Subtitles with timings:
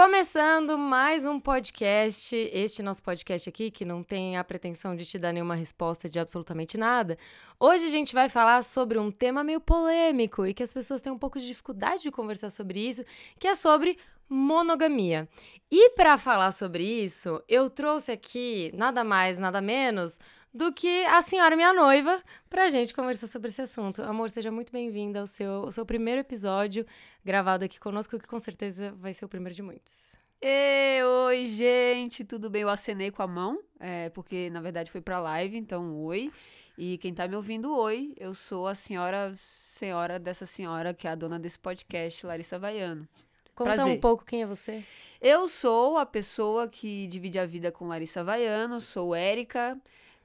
[0.00, 5.18] Começando mais um podcast, este nosso podcast aqui, que não tem a pretensão de te
[5.18, 7.18] dar nenhuma resposta de absolutamente nada.
[7.58, 11.12] Hoje a gente vai falar sobre um tema meio polêmico e que as pessoas têm
[11.12, 13.04] um pouco de dificuldade de conversar sobre isso,
[13.40, 13.98] que é sobre
[14.28, 15.28] monogamia.
[15.68, 20.20] E para falar sobre isso, eu trouxe aqui nada mais, nada menos
[20.52, 24.02] do que a senhora minha noiva pra gente conversar sobre esse assunto.
[24.02, 26.86] Amor, seja muito bem-vinda ao seu, ao seu primeiro episódio
[27.24, 30.16] gravado aqui conosco, que com certeza vai ser o primeiro de muitos.
[30.40, 32.62] E, oi, gente, tudo bem?
[32.62, 36.32] Eu acenei com a mão, é, porque na verdade foi pra live, então oi.
[36.76, 41.10] E quem tá me ouvindo, oi, eu sou a senhora, senhora dessa senhora que é
[41.10, 43.08] a dona desse podcast, Larissa Vaiano.
[43.52, 43.96] Conta Prazer.
[43.96, 44.84] um pouco quem é você.
[45.20, 49.76] Eu sou a pessoa que divide a vida com Larissa Vaiano, sou Érica.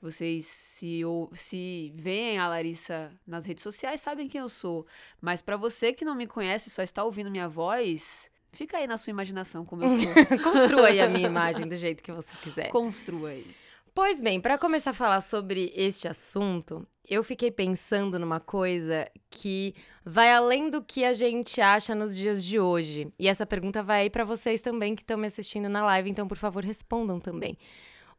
[0.04, 4.86] Vocês, se, ou, se veem a Larissa nas redes sociais, sabem quem eu sou.
[5.22, 8.98] Mas pra você que não me conhece, só está ouvindo minha voz, fica aí na
[8.98, 10.14] sua imaginação como eu sou.
[10.44, 12.68] Construa aí a minha imagem do jeito que você quiser.
[12.68, 13.48] Construa aí.
[13.96, 19.74] Pois bem, para começar a falar sobre este assunto, eu fiquei pensando numa coisa que
[20.04, 23.08] vai além do que a gente acha nos dias de hoje.
[23.18, 26.28] E essa pergunta vai aí para vocês também que estão me assistindo na live, então
[26.28, 27.58] por favor respondam também.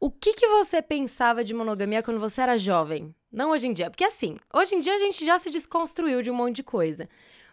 [0.05, 3.15] O que, que você pensava de monogamia quando você era jovem?
[3.33, 3.89] Não hoje em dia.
[3.89, 7.09] Porque assim, hoje em dia a gente já se desconstruiu de um monte de coisa.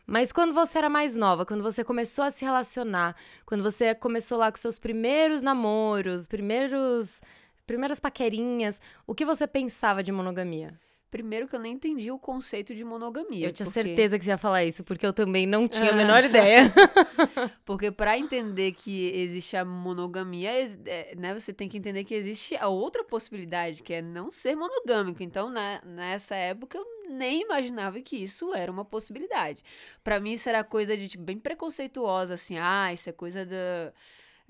[0.05, 4.37] Mas quando você era mais nova, quando você começou a se relacionar, quando você começou
[4.37, 7.21] lá com seus primeiros namoros, primeiros
[7.65, 10.77] primeiras paquerinhas, o que você pensava de monogamia?
[11.11, 13.45] Primeiro que eu nem entendi o conceito de monogamia.
[13.45, 15.95] Eu tinha porque- certeza que você ia falar isso, porque eu também não tinha a
[15.95, 16.71] menor ideia.
[17.65, 20.51] Porque para entender que existe a monogamia,
[20.85, 24.55] é, né, você tem que entender que existe a outra possibilidade, que é não ser
[24.55, 25.21] monogâmico.
[25.21, 29.63] Então, né, nessa época, eu nem imaginava que isso era uma possibilidade.
[30.03, 33.91] Para mim, isso era coisa de tipo, bem preconceituosa, assim, ah, isso é coisa da.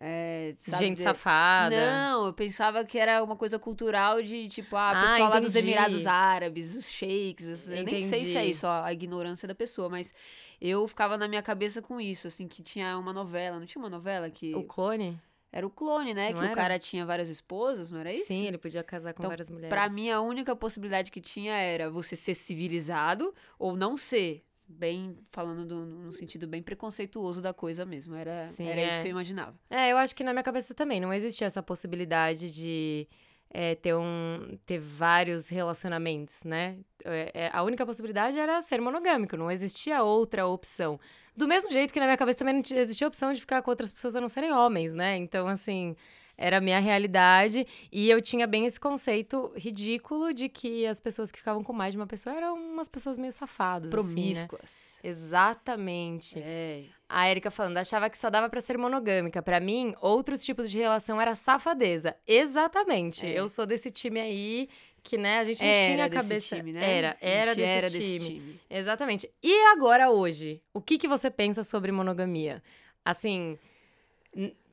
[0.03, 1.75] É, Gente safada.
[1.93, 5.55] Não, eu pensava que era uma coisa cultural de, tipo, ah, Ah, pessoal lá dos.
[5.55, 9.89] Emirados Árabes, os sheiks, eu nem sei se é isso, ó, a ignorância da pessoa,
[9.89, 10.13] mas
[10.59, 13.89] eu ficava na minha cabeça com isso, assim, que tinha uma novela, não tinha uma
[13.91, 15.19] novela que O clone?
[15.51, 16.53] era o clone, né, Não que era?
[16.53, 18.27] o cara tinha várias esposas, não era isso?
[18.27, 19.69] Sim, ele podia casar com Então, várias mulheres.
[19.69, 24.43] Pra mim, a única possibilidade que tinha era você ser civilizado ou não ser.
[24.77, 28.15] Bem, falando do, no sentido bem preconceituoso da coisa mesmo.
[28.15, 29.01] Era, Sim, era isso é.
[29.01, 29.55] que eu imaginava.
[29.69, 33.07] É, eu acho que na minha cabeça também não existia essa possibilidade de
[33.53, 36.77] é, ter, um, ter vários relacionamentos, né?
[37.03, 40.99] É, é, a única possibilidade era ser monogâmico, não existia outra opção.
[41.35, 43.69] Do mesmo jeito que na minha cabeça também não existia a opção de ficar com
[43.69, 45.17] outras pessoas a não serem homens, né?
[45.17, 45.95] Então, assim,
[46.37, 51.31] era a minha realidade e eu tinha bem esse conceito ridículo de que as pessoas
[51.31, 53.87] que ficavam com mais de uma pessoa eram umas pessoas meio safadas.
[53.93, 54.13] assim, né?
[54.13, 54.99] Promíscuas.
[55.03, 56.39] Exatamente.
[56.39, 56.83] É.
[57.07, 59.41] A Erika falando, achava que só dava pra ser monogâmica.
[59.41, 62.15] Pra mim, outros tipos de relação era safadeza.
[62.27, 63.25] Exatamente.
[63.25, 63.37] É.
[63.39, 64.69] Eu sou desse time aí
[65.03, 66.55] que, né, a gente não Era tinha a cabeça.
[66.55, 66.97] time, né?
[66.97, 68.19] Era, era, desse, era time.
[68.19, 68.59] desse time.
[68.69, 69.29] Exatamente.
[69.43, 72.61] E agora hoje, o que que você pensa sobre monogamia?
[73.03, 73.57] Assim,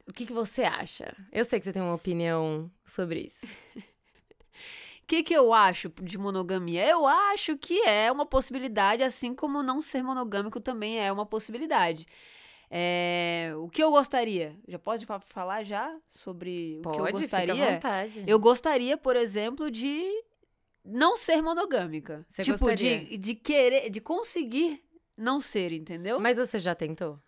[0.08, 1.14] o que que você acha?
[1.30, 3.46] Eu sei que você tem uma opinião sobre isso.
[5.02, 6.86] O que, que eu acho de monogamia?
[6.86, 12.04] Eu acho que é uma possibilidade, assim como não ser monogâmico também é uma possibilidade.
[12.70, 14.54] É, o que eu gostaria?
[14.68, 17.72] Já pode fa- falar já sobre o que eu Pode, fica à gostaria?
[17.72, 18.24] vontade.
[18.26, 20.04] Eu gostaria, por exemplo, de
[20.84, 22.26] não ser monogâmica.
[22.28, 23.04] Você tipo, gostaria?
[23.06, 24.84] de, de querer, de conseguir
[25.16, 26.20] não ser, entendeu?
[26.20, 27.18] Mas você já tentou?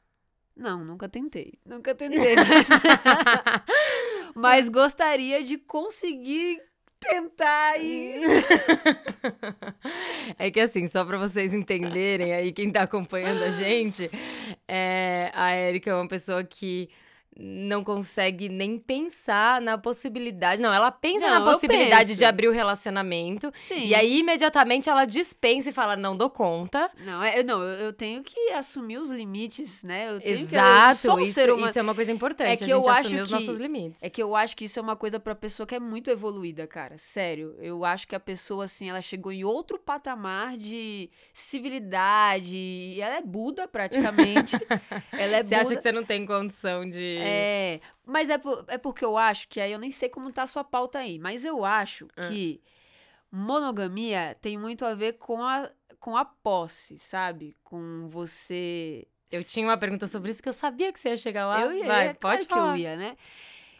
[0.60, 1.54] Não, nunca tentei.
[1.64, 2.36] Nunca tentei.
[2.36, 2.68] Mas,
[4.36, 6.60] mas gostaria de conseguir
[7.00, 8.20] tentar e.
[10.38, 14.08] É que assim, só pra vocês entenderem aí, quem tá acompanhando a gente,
[14.68, 16.88] é, a Erika é uma pessoa que
[17.42, 20.60] não consegue nem pensar na possibilidade.
[20.60, 23.50] Não, ela pensa Não, na eu possibilidade de abrir o relacionamento.
[23.54, 23.86] Sim.
[23.86, 26.90] E aí, imediatamente, ela dispensa e fala: não dou conta.
[27.04, 30.10] Não, é, eu, não eu, eu tenho que assumir os limites, né?
[30.10, 31.00] Eu tenho Exato.
[31.00, 31.06] que.
[31.06, 31.68] Eu sou um isso, ser humano.
[31.70, 32.62] isso é uma coisa importante.
[32.62, 34.02] É que eu acho assumir os que- nossos limites.
[34.02, 36.66] É que eu acho que isso é uma coisa pra pessoa que é muito evoluída,
[36.66, 36.98] cara.
[36.98, 37.54] Sério.
[37.58, 42.56] Eu acho que a pessoa, assim, ela chegou em outro patamar de civilidade.
[42.56, 44.56] E ela é Buda, praticamente.
[45.12, 45.60] ela é Você Buda.
[45.60, 47.16] acha que você não tem condição de.
[47.16, 47.29] É.
[48.06, 50.46] Mas é, por- é porque eu acho que aí eu nem sei como tá a
[50.46, 51.18] sua pauta aí.
[51.18, 52.28] Mas eu acho Ah.
[52.28, 52.60] que
[53.30, 57.56] monogamia tem muito a ver com a, com a posse, sabe?
[57.62, 59.06] Com você.
[59.30, 61.60] Eu tinha uma pergunta sobre isso que eu sabia que você ia chegar lá.
[61.60, 62.72] Eu ia, Vai, é pode claro que falar.
[62.72, 63.16] eu ia, né?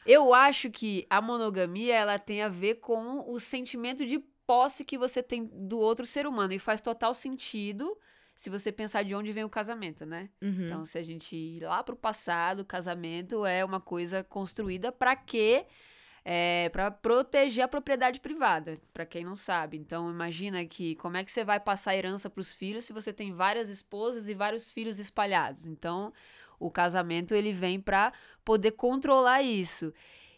[0.06, 4.96] Eu acho que a monogamia ela tem a ver com o sentimento de posse que
[4.96, 7.96] você tem do outro ser humano e faz total sentido
[8.40, 10.30] se você pensar de onde vem o casamento, né?
[10.40, 10.64] Uhum.
[10.64, 15.14] Então, se a gente ir lá pro passado, o casamento é uma coisa construída para
[15.14, 15.66] quê?
[16.24, 19.76] É, para proteger a propriedade privada, para quem não sabe.
[19.76, 22.94] Então, imagina que como é que você vai passar a herança para os filhos se
[22.94, 25.66] você tem várias esposas e vários filhos espalhados.
[25.66, 26.10] Então,
[26.58, 28.10] o casamento ele vem para
[28.42, 29.92] poder controlar isso.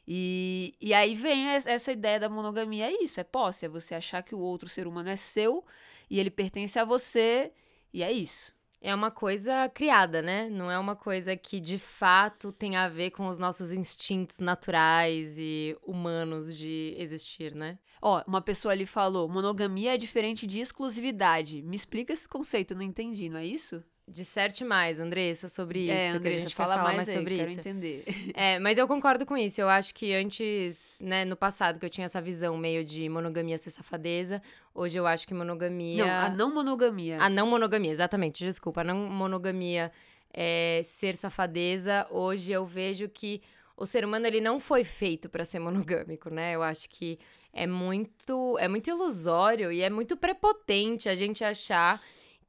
[0.08, 4.25] E, e aí vem essa ideia da monogamia, é isso, é posse, é você achar
[4.25, 5.64] que o outro ser humano é seu
[6.10, 7.52] e ele pertence a você,
[7.93, 8.55] e é isso.
[8.85, 10.49] É uma coisa criada, né?
[10.49, 15.39] Não é uma coisa que de fato tem a ver com os nossos instintos naturais
[15.39, 17.79] e humanos de existir, né?
[18.00, 21.62] Ó, uma pessoa ali falou: monogamia é diferente de exclusividade.
[21.62, 23.85] Me explica esse conceito, não entendi, não é isso?
[24.06, 26.14] Disserte mais, Andressa, sobre É, isso.
[26.14, 27.60] a Andressa, fala mais, mais aí, sobre quero isso.
[27.60, 28.04] entender.
[28.34, 29.60] É, mas eu concordo com isso.
[29.60, 33.56] Eu acho que antes, né, no passado, que eu tinha essa visão meio de monogamia
[33.58, 34.43] ser safadeza,
[34.75, 36.04] hoje eu acho que monogamia.
[36.04, 37.20] Não, a não monogamia.
[37.22, 38.81] A não monogamia, exatamente, desculpa.
[38.81, 39.93] A não monogamia
[40.34, 42.06] é ser safadeza.
[42.10, 43.40] Hoje eu vejo que
[43.76, 46.54] o ser humano ele não foi feito para ser monogâmico, né?
[46.56, 47.19] Eu acho que
[47.52, 52.00] é muito, é muito ilusório e é muito prepotente a gente achar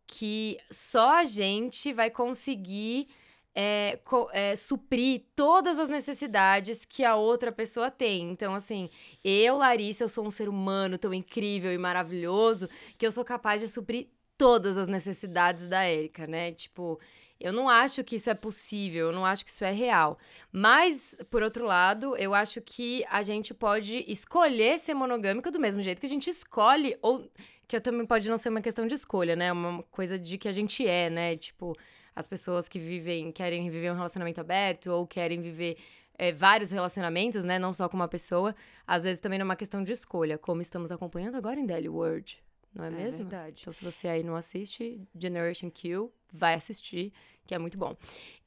[0.08, 3.08] que só a gente vai conseguir
[3.56, 8.30] é, co- é, suprir todas as necessidades que a outra pessoa tem.
[8.32, 8.90] Então, assim,
[9.24, 12.68] eu, Larissa, eu sou um ser humano tão incrível e maravilhoso
[12.98, 14.08] que eu sou capaz de suprir
[14.38, 16.52] todas as necessidades da Érica, né?
[16.52, 17.00] Tipo,
[17.40, 20.18] eu não acho que isso é possível, eu não acho que isso é real.
[20.52, 25.82] Mas, por outro lado, eu acho que a gente pode escolher ser monogâmico do mesmo
[25.82, 27.30] jeito que a gente escolhe, ou
[27.74, 29.48] que também pode não ser uma questão de escolha, né?
[29.48, 31.36] É uma coisa de que a gente é, né?
[31.36, 31.76] Tipo,
[32.16, 35.78] as pessoas que vivem, querem viver um relacionamento aberto ou querem viver
[36.18, 37.58] é, vários relacionamentos, né?
[37.58, 38.56] Não só com uma pessoa.
[38.86, 41.90] Às vezes também não é uma questão de escolha, como estamos acompanhando agora em Daily
[41.90, 42.44] World,
[42.74, 43.24] não é, É mesmo?
[43.28, 43.62] verdade.
[43.62, 47.12] Então, se você aí não assiste Generation Q, vai assistir,
[47.46, 47.96] que é muito bom.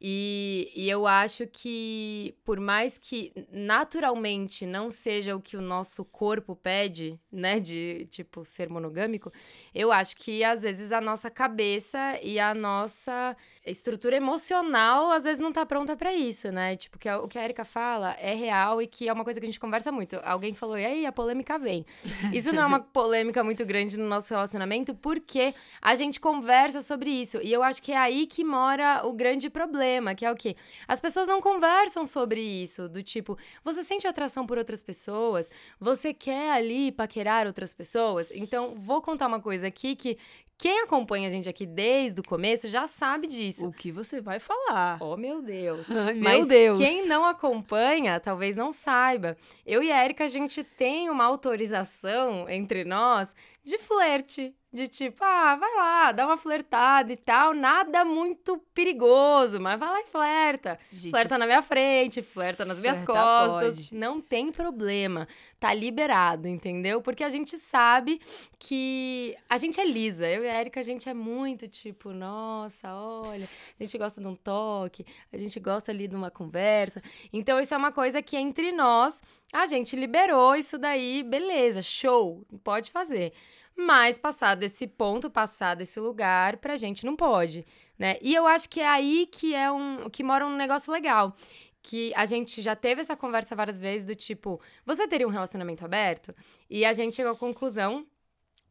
[0.00, 6.04] E, e eu acho que, por mais que naturalmente não seja o que o nosso
[6.04, 9.32] corpo pede, né, de, tipo, ser monogâmico,
[9.74, 15.40] eu acho que, às vezes, a nossa cabeça e a nossa estrutura emocional, às vezes,
[15.40, 16.76] não tá pronta pra isso, né?
[16.76, 19.40] Tipo, que a- o que a Erika fala é real e que é uma coisa
[19.40, 20.16] que a gente conversa muito.
[20.24, 21.84] Alguém falou, e aí, a polêmica vem.
[22.32, 27.10] Isso não é uma polêmica muito grande no nosso relacionamento, porque a gente conversa sobre
[27.10, 27.38] isso.
[27.42, 30.56] E eu acho que é aí que mora o grande problema, que é o quê?
[30.86, 35.50] As pessoas não conversam sobre isso, do tipo, você sente atração por outras pessoas?
[35.80, 38.30] Você quer ali paquerar outras pessoas?
[38.32, 40.18] Então, vou contar uma coisa aqui que
[40.58, 43.66] quem acompanha a gente aqui desde o começo já sabe disso.
[43.66, 44.96] O que você vai falar?
[45.02, 45.90] Oh, meu Deus.
[45.90, 46.78] Ai, meu Mas Deus.
[46.78, 49.36] quem não acompanha, talvez não saiba.
[49.66, 53.28] Eu e a Erika, a gente tem uma autorização entre nós
[53.62, 54.54] de flerte.
[54.72, 57.54] De tipo, ah, vai lá, dá uma flertada e tal.
[57.54, 60.78] Nada muito perigoso, mas vai lá e flerta.
[60.92, 63.74] Gente, flerta na minha frente, flerta nas minhas costas.
[63.74, 63.94] pode.
[63.94, 65.26] Não tem problema.
[65.58, 67.00] Tá liberado, entendeu?
[67.00, 68.20] Porque a gente sabe
[68.58, 70.28] que a gente é lisa.
[70.28, 73.48] Eu e a Erika, a gente é muito tipo, nossa, olha,
[73.80, 77.00] a gente gosta de um toque, a gente gosta ali de uma conversa.
[77.32, 79.22] Então, isso é uma coisa que entre nós,
[79.52, 83.32] a gente liberou isso daí, beleza, show, pode fazer.
[83.76, 87.66] Mas passar desse ponto, passar desse lugar, pra gente não pode,
[87.98, 88.16] né?
[88.22, 91.36] E eu acho que é aí que é um que mora um negócio legal.
[91.82, 95.84] Que a gente já teve essa conversa várias vezes do tipo, você teria um relacionamento
[95.84, 96.34] aberto?
[96.68, 98.06] E a gente chegou à conclusão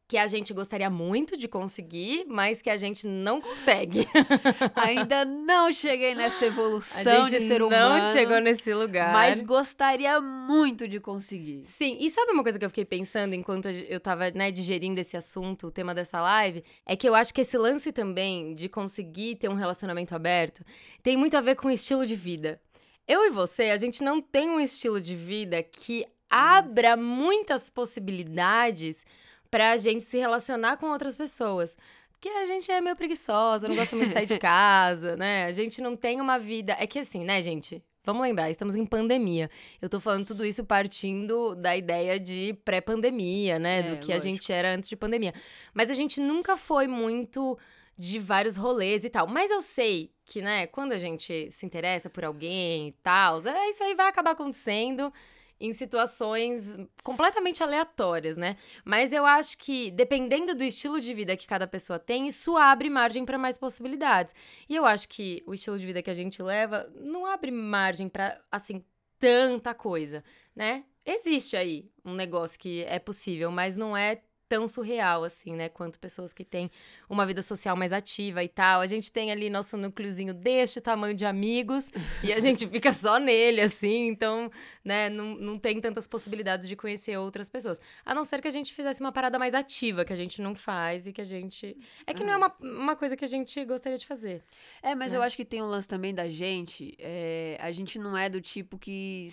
[0.07, 4.07] que a gente gostaria muito de conseguir, mas que a gente não consegue.
[4.75, 8.05] Ainda não cheguei nessa evolução de ser não humano.
[8.11, 9.11] chegou nesse lugar.
[9.11, 11.65] Mas gostaria muito de conseguir.
[11.65, 15.17] Sim, e sabe uma coisa que eu fiquei pensando enquanto eu tava, né, digerindo esse
[15.17, 16.63] assunto, o tema dessa live?
[16.85, 20.63] É que eu acho que esse lance também de conseguir ter um relacionamento aberto
[21.01, 22.61] tem muito a ver com o estilo de vida.
[23.07, 29.05] Eu e você, a gente não tem um estilo de vida que abra muitas possibilidades
[29.49, 31.77] pra gente se relacionar com outras pessoas.
[32.11, 35.45] Porque a gente é meio preguiçosa, não gosta muito de sair de casa, né?
[35.45, 36.75] A gente não tem uma vida.
[36.79, 37.83] É que assim, né, gente?
[38.03, 39.49] Vamos lembrar, estamos em pandemia.
[39.81, 43.79] Eu tô falando tudo isso partindo da ideia de pré-pandemia, né?
[43.79, 44.33] É, do que a lógico.
[44.33, 45.33] gente era antes de pandemia.
[45.73, 47.57] Mas a gente nunca foi muito
[47.97, 49.27] de vários rolês e tal.
[49.27, 53.69] Mas eu sei que, né, quando a gente se interessa por alguém e tal, é,
[53.69, 55.11] isso aí vai acabar acontecendo
[55.59, 58.57] em situações completamente aleatórias, né?
[58.83, 62.89] Mas eu acho que, dependendo do estilo de vida que cada pessoa tem, isso abre
[62.89, 64.33] margem para mais possibilidades.
[64.67, 68.09] E eu acho que o estilo de vida que a gente leva não abre margem
[68.09, 68.83] para assim
[69.17, 70.23] tanta coisa,
[70.55, 70.83] né?
[71.05, 75.69] Existe aí um negócio que é possível, mas não é tão surreal, assim, né?
[75.69, 76.69] Quanto pessoas que têm
[77.09, 78.81] uma vida social mais ativa e tal.
[78.81, 81.91] A gente tem ali nosso núcleozinho deste tamanho de amigos
[82.23, 84.07] e a gente fica só nele, assim.
[84.07, 84.51] Então,
[84.83, 87.79] né, não, não tem tantas possibilidades de conhecer outras pessoas.
[88.05, 90.55] A não ser que a gente fizesse uma parada mais ativa, que a gente não
[90.55, 91.77] faz e que a gente.
[92.05, 94.43] É que não é uma, uma coisa que a gente gostaria de fazer.
[94.81, 95.17] É, mas né?
[95.17, 96.95] eu acho que tem um lance também da gente.
[96.99, 99.29] é, a gente não é do tipo que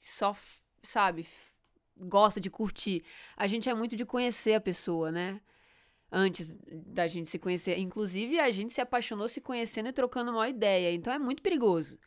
[0.00, 0.34] só,
[0.82, 1.26] sabe,
[2.00, 3.02] gosta de curtir.
[3.36, 5.40] A gente é muito de conhecer a pessoa, né?
[6.10, 7.78] Antes da gente se conhecer.
[7.78, 10.92] Inclusive, a gente se apaixonou se conhecendo e trocando uma ideia.
[10.94, 11.98] Então é muito perigoso.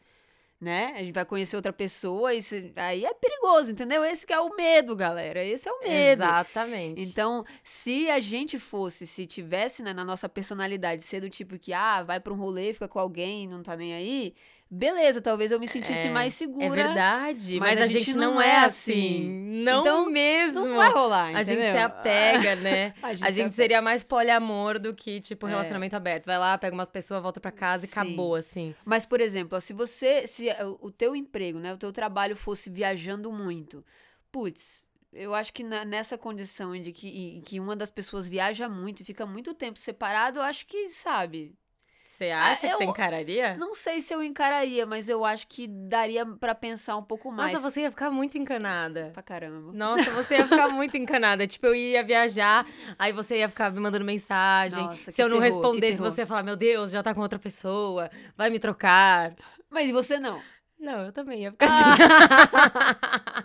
[0.59, 0.93] Né?
[0.95, 4.05] A gente vai conhecer outra pessoa e se- aí é perigoso, entendeu?
[4.05, 5.43] Esse que é o medo, galera.
[5.43, 6.21] Esse é o medo.
[6.21, 7.01] Exatamente.
[7.01, 11.73] Então, se a gente fosse, se tivesse né, na nossa personalidade ser do tipo que,
[11.73, 14.35] ah, vai pra um rolê, fica com alguém não tá nem aí,
[14.71, 16.65] beleza, talvez eu me sentisse É, mais segura.
[16.65, 19.29] É verdade, mas, a, gente, não, é assim.
[19.63, 20.65] Não Então, mesmo.
[20.65, 21.71] Não vai rolar, a gente entendeu?
[21.73, 22.93] se apega, né?
[23.03, 23.51] A gente A gente apega.
[23.51, 25.49] seria mais poliamor do que, tipo, É.
[25.49, 26.25] relacionamento aberto.
[26.25, 27.99] Vai lá, pega umas pessoas, volta pra casa e Sim.
[27.99, 28.73] acabou, assim.
[28.85, 30.47] Mas, por exemplo, se você, se
[30.79, 33.83] o- teu emprego, né, o teu trabalho fosse viajando muito,
[34.31, 39.01] putz, eu acho que na- nessa condição de que, que uma das pessoas viaja muito
[39.01, 41.53] e fica muito tempo separado, eu acho que, sabe,
[42.21, 43.55] Você acha que você encararia?
[43.57, 47.51] não sei se eu encararia, mas eu acho que daria pra pensar um pouco mais.
[47.51, 49.09] Nossa, você ia ficar muito encanada.
[49.11, 49.73] Pra caramba.
[49.73, 51.47] Nossa, você ia ficar muito encanada.
[51.47, 52.65] Tipo, eu ia viajar,
[52.99, 54.83] aí você ia ficar me mandando mensagem.
[54.83, 57.39] Nossa, Se eu não terror, respondesse, você ia falar: Meu Deus, já tá com outra
[57.39, 59.33] pessoa, vai me trocar.
[59.69, 60.39] Mas e você não?
[60.79, 62.01] Não, eu também ia ficar assim.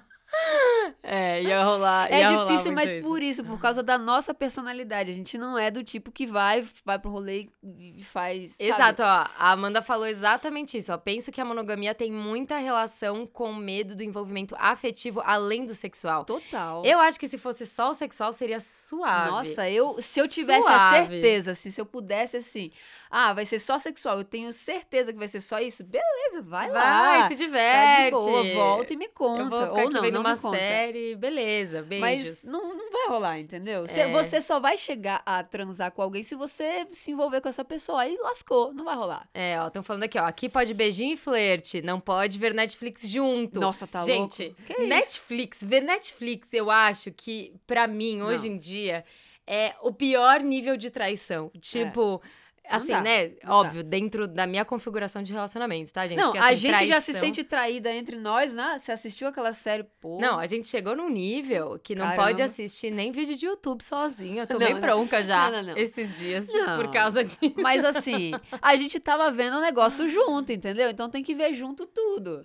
[1.02, 2.10] é, ia rolar.
[2.12, 3.06] É ia rolar difícil, mas isso.
[3.06, 5.10] por isso, por causa da nossa personalidade.
[5.10, 8.52] A gente não é do tipo que vai, vai pro rolê e faz.
[8.52, 8.70] sabe?
[8.70, 9.24] Exato, ó.
[9.38, 10.92] A Amanda falou exatamente isso.
[10.92, 10.98] Ó.
[10.98, 15.74] Penso que a monogamia tem muita relação com o medo do envolvimento afetivo além do
[15.74, 16.24] sexual.
[16.24, 16.84] Total.
[16.84, 19.30] Eu acho que se fosse só o sexual, seria suave.
[19.30, 21.06] Nossa, eu, se eu tivesse a Suave.
[21.06, 22.70] certeza, assim, se eu pudesse, assim,
[23.10, 26.70] ah, vai ser só sexual, eu tenho certeza que vai ser só isso, beleza, vai,
[26.70, 27.28] Vai, lá.
[27.28, 28.04] se Tá diverte.
[28.06, 29.72] de boa, volta e me conta.
[29.72, 30.58] Ou não, não conta.
[30.58, 32.00] série, beleza, beijos.
[32.00, 33.84] Mas não, não vai rolar, entendeu?
[33.88, 34.12] É.
[34.12, 38.02] Você só vai chegar a transar com alguém se você se envolver com essa pessoa.
[38.02, 39.28] Aí lascou, não vai rolar.
[39.34, 40.24] É, ó, estão falando aqui, ó.
[40.24, 43.60] Aqui pode beijinho e flerte, não pode ver Netflix junto.
[43.60, 44.62] Nossa, tá Gente, louco?
[44.66, 44.86] Que isso?
[44.88, 48.26] Netflix, ver Netflix, eu acho que, pra mim, Não.
[48.26, 49.04] hoje em dia,
[49.46, 51.50] é o pior nível de traição.
[51.60, 52.20] Tipo.
[52.68, 53.32] Assim, dá, né?
[53.46, 56.18] Óbvio, dentro da minha configuração de relacionamento, tá, gente?
[56.18, 58.76] Não, Porque, a assim, gente já se traição- sente traída entre nós, né?
[58.78, 60.18] Você assistiu aquela série, pô.
[60.20, 62.22] Não, a gente chegou num nível que não Caramba.
[62.24, 64.42] pode assistir nem vídeo de YouTube sozinha.
[64.42, 64.80] Eu tô Não, bem não.
[64.80, 65.76] bronca já Não, não, não.
[65.78, 66.46] esses dias
[66.76, 67.38] por causa disso.
[67.58, 70.90] Mas assim, a gente tava vendo o negócio junto, entendeu?
[70.90, 72.44] Então tem que ver junto tudo.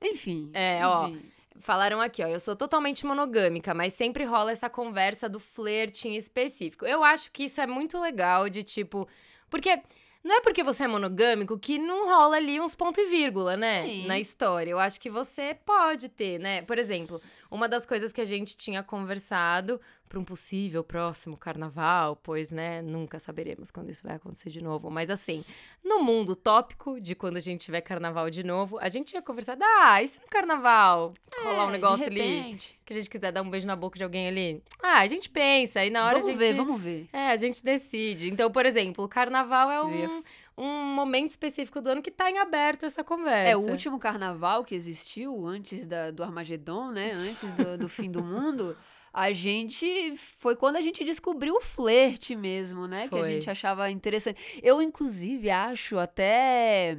[0.00, 0.50] Enfim.
[0.52, 1.08] É, ó.
[1.08, 1.22] enfim.
[1.60, 6.16] Falaram aqui, ó, eu sou totalmente monogâmica, mas sempre rola essa conversa do flerte em
[6.16, 6.84] específico.
[6.84, 9.06] Eu acho que isso é muito legal de tipo,
[9.52, 9.82] porque
[10.24, 13.84] não é porque você é monogâmico que não rola ali uns ponto e vírgula, né,
[13.84, 14.06] Sim.
[14.06, 14.70] na história.
[14.70, 16.62] Eu acho que você pode ter, né?
[16.62, 19.78] Por exemplo, uma das coisas que a gente tinha conversado
[20.12, 24.90] para um possível próximo carnaval, pois, né, nunca saberemos quando isso vai acontecer de novo,
[24.90, 25.42] mas assim,
[25.82, 29.62] no mundo tópico de quando a gente tiver carnaval de novo, a gente tinha conversado,
[29.64, 33.32] ah, e se no carnaval rolar um É, negócio de ali, que a gente quiser
[33.32, 34.62] dar um beijo na boca de alguém ali?
[34.82, 36.38] Ah, a gente pensa, aí na hora vamos a gente...
[36.38, 37.08] ver, vamos ver.
[37.10, 38.30] É, a gente decide.
[38.30, 40.22] Então, por exemplo, o carnaval é ia um,
[40.58, 43.48] um momento específico do ano que tá em aberto essa conversa.
[43.48, 47.12] É, o último carnaval que existiu antes da- do Armagedon, né?
[47.12, 48.76] Antes do, do fim do mundo.
[49.12, 50.16] A gente.
[50.38, 53.08] Foi quando a gente descobriu o flerte mesmo, né?
[53.08, 53.32] Que a Foi.
[53.32, 54.40] gente achava interessante.
[54.62, 56.98] Eu, inclusive, acho até.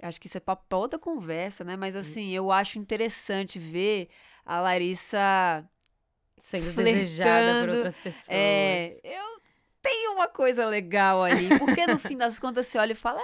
[0.00, 1.74] Acho que isso é pra outra conversa, né?
[1.74, 1.78] Hum.
[1.78, 4.08] Mas assim, eu acho interessante ver
[4.44, 5.68] a Larissa.
[6.40, 8.28] Sendo desejada por outras pessoas.
[8.28, 9.40] É, eu
[9.82, 11.58] tenho uma coisa legal ali.
[11.58, 13.22] Porque no fim das contas você olha e fala.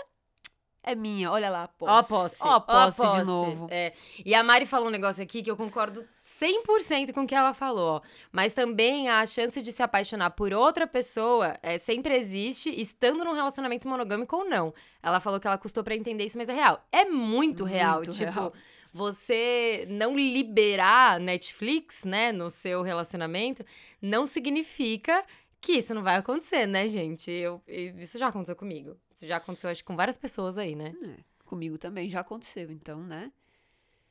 [0.85, 1.93] É minha, olha lá a posse.
[1.93, 2.37] Ó a posse.
[2.41, 3.69] Ó a posse, ó a de novo.
[3.71, 3.93] É.
[4.25, 7.55] E a Mari falou um negócio aqui que eu concordo 100% com o que ela
[7.55, 8.03] falou.
[8.33, 13.33] Mas também a chance de se apaixonar por outra pessoa é, sempre existe, estando num
[13.33, 14.75] relacionamento monogâmico ou não.
[15.01, 16.85] Ela falou que ela custou pra entender isso, mas é real.
[16.91, 17.99] É muito real.
[17.99, 18.53] Muito tipo, real.
[18.93, 23.65] você não liberar Netflix, né, no seu relacionamento,
[24.01, 25.25] não significa
[25.61, 27.31] que isso não vai acontecer, né, gente?
[27.31, 28.97] Eu, isso já aconteceu comigo.
[29.23, 30.93] Isso já aconteceu, acho, com várias pessoas aí, né?
[31.00, 33.31] É, comigo também já aconteceu, então, né?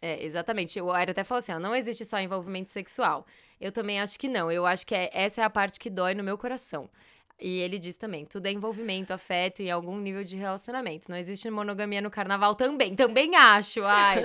[0.01, 0.79] É, exatamente.
[0.79, 3.27] O Aira até falou assim: ó, não existe só envolvimento sexual.
[3.59, 4.49] Eu também acho que não.
[4.49, 6.89] Eu acho que é- essa é a parte que dói no meu coração.
[7.41, 11.09] E ele diz também: tudo é envolvimento, afeto e algum nível de relacionamento.
[11.09, 12.95] Não existe monogamia no carnaval também.
[12.95, 14.21] Também acho, ai.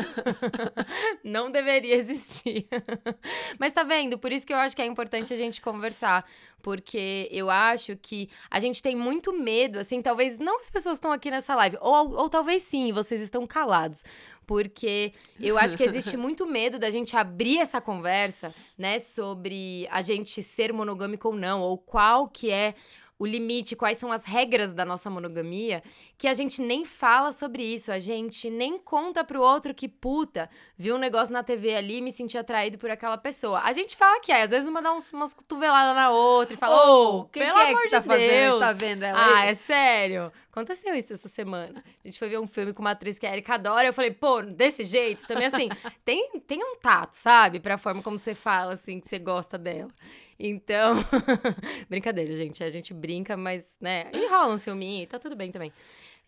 [1.25, 2.68] não deveria existir.
[3.58, 4.18] Mas tá vendo?
[4.18, 6.26] Por isso que eu acho que é importante a gente conversar.
[6.61, 11.12] Porque eu acho que a gente tem muito medo, assim, talvez não as pessoas estão
[11.12, 14.02] aqui nessa live, ou, ou talvez sim, vocês estão calados.
[14.44, 20.02] Porque eu acho que existe muito medo da gente abrir essa conversa, né, sobre a
[20.02, 22.75] gente ser monogâmico ou não, ou qual que é
[23.18, 25.82] o limite, quais são as regras da nossa monogamia,
[26.18, 30.50] que a gente nem fala sobre isso, a gente nem conta pro outro que, puta,
[30.76, 33.61] viu um negócio na TV ali e me senti atraído por aquela pessoa.
[33.61, 36.56] A gente fala que é, às vezes uma dá uns, umas cotoveladas na outra e
[36.58, 38.06] fala, ô, oh, que, que é que você tá Deus.
[38.06, 38.52] fazendo?
[38.52, 39.49] Você tá vendo ela Ah, aí?
[39.49, 40.32] é sério.
[40.50, 41.82] Aconteceu isso essa semana.
[42.02, 43.92] A gente foi ver um filme com uma atriz que é a Erika Dora, eu
[43.92, 45.68] falei, pô, desse jeito, também assim,
[46.04, 47.61] tem, tem um tato, sabe?
[47.61, 49.90] Pra forma como você fala, assim, que você gosta dela.
[50.38, 50.97] Então,
[51.88, 52.62] brincadeira, gente.
[52.62, 55.73] A gente brinca, mas, né, e rola um ciúminho, tá tudo bem também.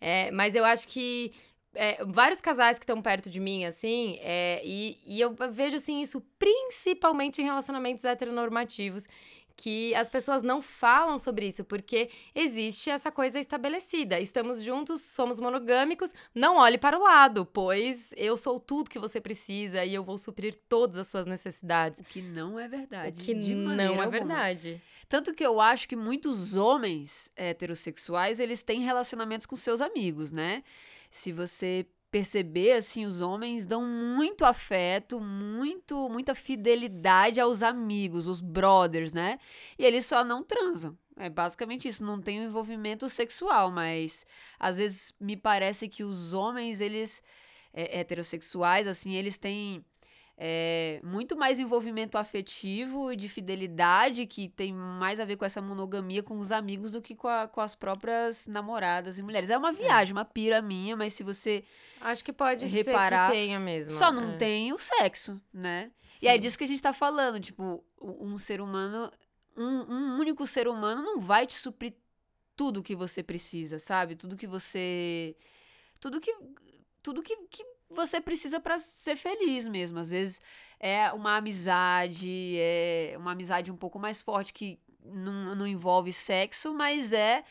[0.01, 1.31] É, mas eu acho que
[1.75, 6.01] é, vários casais que estão perto de mim, assim, é, e, e eu vejo, assim,
[6.01, 9.07] isso principalmente em relacionamentos heteronormativos,
[9.59, 14.17] que as pessoas não falam sobre isso, porque existe essa coisa estabelecida.
[14.17, 19.19] Estamos juntos, somos monogâmicos, não olhe para o lado, pois eu sou tudo que você
[19.19, 21.99] precisa e eu vou suprir todas as suas necessidades.
[21.99, 23.19] O que não é verdade.
[23.19, 24.09] O que não é alguma.
[24.09, 24.81] verdade.
[25.09, 30.63] Tanto que eu acho que muitos homens heterossexuais, eles têm relacionamentos com seus amigos, né?
[31.11, 38.41] Se você perceber assim os homens dão muito afeto, muito muita fidelidade aos amigos, os
[38.41, 39.39] brothers, né?
[39.77, 40.97] E eles só não transam.
[41.15, 44.25] É basicamente isso, não tem envolvimento sexual, mas
[44.57, 47.21] às vezes me parece que os homens eles
[47.73, 49.83] é, heterossexuais assim, eles têm
[50.41, 55.61] é, muito mais envolvimento afetivo e de fidelidade, que tem mais a ver com essa
[55.61, 59.49] monogamia com os amigos do que com, a, com as próprias namoradas e mulheres.
[59.49, 59.73] É uma é.
[59.73, 60.17] viagem, é.
[60.17, 61.65] uma pira minha, mas se você.
[61.99, 63.91] Acho que pode reparar, ser que tenha mesmo.
[63.91, 64.37] Só não é.
[64.37, 65.91] tem o sexo, né?
[66.07, 66.25] Sim.
[66.25, 67.37] E é disso que a gente tá falando.
[67.41, 69.11] Tipo, um ser humano.
[69.57, 71.93] Um, um único ser humano não vai te suprir
[72.55, 74.15] tudo que você precisa, sabe?
[74.15, 75.35] Tudo que você.
[75.99, 76.33] Tudo que.
[77.03, 79.99] Tudo que, que você precisa para ser feliz mesmo.
[79.99, 80.41] Às vezes
[80.79, 86.73] é uma amizade, é uma amizade um pouco mais forte que não, não envolve sexo,
[86.73, 87.43] mas é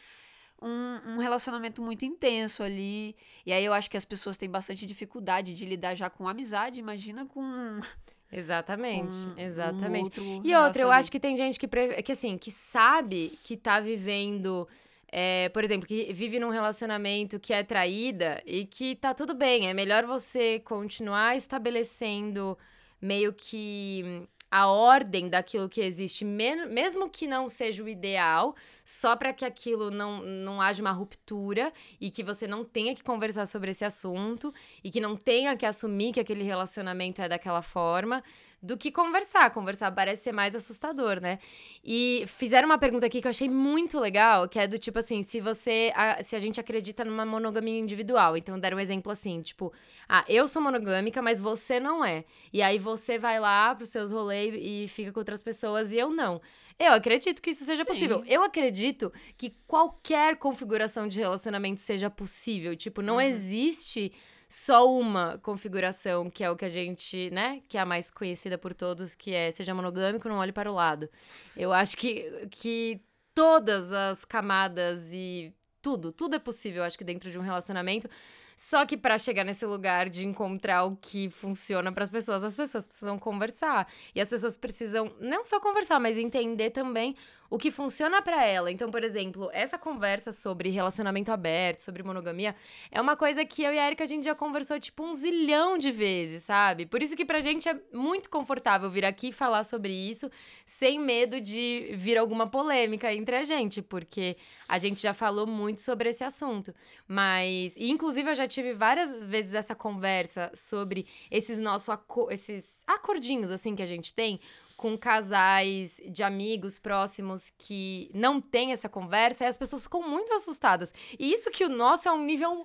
[0.61, 3.17] um, um, relacionamento muito intenso ali.
[3.45, 6.81] E aí eu acho que as pessoas têm bastante dificuldade de lidar já com amizade,
[6.81, 7.81] imagina com.
[8.31, 10.21] Exatamente, com exatamente.
[10.21, 11.67] Um e outra, eu acho que tem gente que,
[12.03, 14.69] que assim, que sabe que tá vivendo
[15.11, 19.69] é, por exemplo, que vive num relacionamento que é traída e que tá tudo bem.
[19.69, 22.57] É melhor você continuar estabelecendo
[23.01, 29.33] meio que a ordem daquilo que existe, mesmo que não seja o ideal, só para
[29.33, 33.71] que aquilo não, não haja uma ruptura e que você não tenha que conversar sobre
[33.73, 38.23] esse assunto e que não tenha que assumir que aquele relacionamento é daquela forma
[38.63, 39.51] do que conversar.
[39.51, 41.39] Conversar parece ser mais assustador, né?
[41.85, 45.23] E fizeram uma pergunta aqui que eu achei muito legal, que é do tipo assim,
[45.23, 45.93] se você.
[45.95, 48.37] A, se a gente acredita numa monogamia individual.
[48.37, 49.73] Então, deram um exemplo assim, tipo,
[50.09, 52.25] ah, eu sou monogâmica, mas você não é.
[52.53, 56.11] E aí você vai lá pros seus rolês e fica com outras pessoas e eu
[56.11, 56.41] não.
[56.79, 57.91] Eu acredito que isso seja Sim.
[57.91, 58.25] possível.
[58.27, 62.77] Eu acredito que qualquer configuração de relacionamento seja possível.
[62.77, 63.21] Tipo, não uhum.
[63.21, 64.13] existe
[64.49, 68.57] só uma configuração, que é o que a gente, né, que é a mais conhecida
[68.57, 71.09] por todos, que é seja monogâmico, não olhe para o lado.
[71.57, 73.01] Eu acho que, que
[73.35, 78.09] todas as camadas e tudo, tudo é possível, acho que dentro de um relacionamento.
[78.57, 82.57] Só que para chegar nesse lugar de encontrar o que funciona para as pessoas, as
[82.57, 83.87] pessoas precisam conversar.
[84.13, 87.15] E as pessoas precisam não só conversar, mas entender também
[87.51, 88.71] o que funciona para ela.
[88.71, 92.55] Então, por exemplo, essa conversa sobre relacionamento aberto, sobre monogamia,
[92.91, 95.79] é uma coisa que eu e a Erika a gente já conversou tipo um zilhão
[95.79, 96.87] de vezes, sabe?
[96.87, 100.31] Por isso que pra gente é muito confortável vir aqui falar sobre isso
[100.67, 104.37] sem medo de vir alguma polêmica entre a gente, porque
[104.69, 106.75] a gente já falou muito sobre esse assunto.
[107.07, 111.89] Mas, inclusive eu já tive várias vezes essa conversa sobre esses nossos
[112.31, 114.41] esses acordinhos assim que a gente tem
[114.79, 120.33] com casais de amigos próximos que não tem essa conversa e as pessoas ficam muito
[120.33, 120.95] assustadas.
[121.19, 122.65] E isso que o nosso é um nível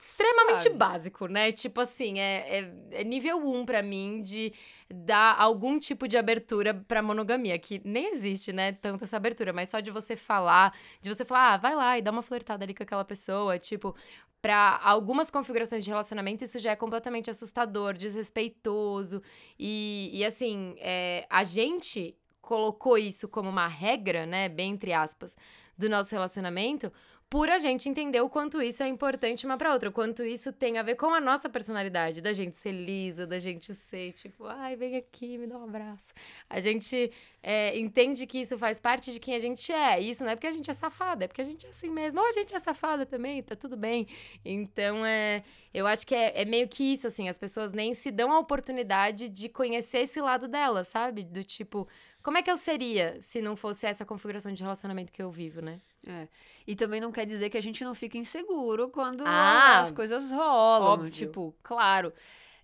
[0.00, 0.76] extremamente Sabe.
[0.76, 1.52] básico, né?
[1.52, 4.54] Tipo assim, é, é, é nível 1 um para mim de
[4.90, 8.72] dar algum tipo de abertura pra monogamia, que nem existe, né?
[8.72, 12.02] Tanto essa abertura, mas só de você falar, de você falar, ah, vai lá e
[12.02, 13.94] dá uma flertada ali com aquela pessoa, tipo,
[14.40, 19.20] para algumas configurações de relacionamento, isso já é completamente assustador, desrespeitoso.
[19.58, 24.48] E, e assim, é, a gente colocou isso como uma regra, né?
[24.48, 25.36] Bem entre aspas,
[25.76, 26.92] do nosso relacionamento
[27.30, 30.50] por a gente entender o quanto isso é importante uma para outra, o quanto isso
[30.50, 34.46] tem a ver com a nossa personalidade, da gente ser lisa, da gente ser tipo,
[34.46, 36.14] ai, vem aqui, me dá um abraço.
[36.48, 37.12] A gente
[37.42, 40.00] é, entende que isso faz parte de quem a gente é.
[40.00, 42.18] Isso não é porque a gente é safada, é porque a gente é assim mesmo.
[42.18, 44.06] Ou a gente é safada também, tá tudo bem.
[44.42, 45.42] Então, é,
[45.74, 48.38] eu acho que é, é meio que isso, assim, as pessoas nem se dão a
[48.38, 51.24] oportunidade de conhecer esse lado dela, sabe?
[51.24, 51.86] Do tipo,
[52.22, 55.60] como é que eu seria se não fosse essa configuração de relacionamento que eu vivo,
[55.60, 55.80] né?
[56.08, 56.26] É.
[56.66, 60.30] E também não quer dizer que a gente não fica inseguro quando ah, as coisas
[60.30, 60.92] rolam.
[60.92, 61.10] Óbvio.
[61.10, 62.12] Tipo, claro.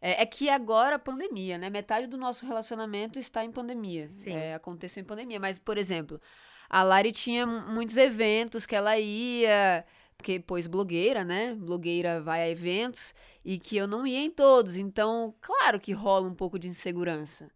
[0.00, 1.70] É, é, que agora pandemia, né?
[1.70, 4.10] Metade do nosso relacionamento está em pandemia.
[4.26, 5.38] É, aconteceu em pandemia.
[5.38, 6.20] Mas, por exemplo,
[6.68, 9.84] a Lari tinha muitos eventos que ela ia.
[10.16, 11.54] Porque, pois, blogueira, né?
[11.54, 14.76] Blogueira vai a eventos e que eu não ia em todos.
[14.76, 17.50] Então, claro que rola um pouco de insegurança.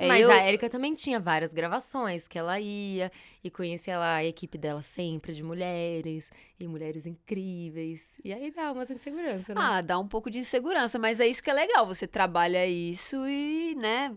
[0.00, 0.30] É, Mas eu...
[0.30, 3.12] a Erika também tinha várias gravações que ela ia
[3.44, 8.18] e conhecia lá a equipe dela sempre de mulheres e mulheres incríveis.
[8.24, 9.60] E aí dá uma insegurança, né?
[9.62, 11.86] Ah, dá um pouco de insegurança, mas é isso que é legal.
[11.86, 14.16] Você trabalha isso e, né?